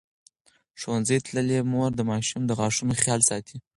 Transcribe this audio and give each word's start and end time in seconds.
ښوونځې 0.79 1.17
تللې 1.25 1.59
مور 1.71 1.91
د 1.95 2.01
ماشوم 2.11 2.41
د 2.45 2.51
غاښونو 2.59 2.93
خیال 3.01 3.21
ساتي. 3.29 3.57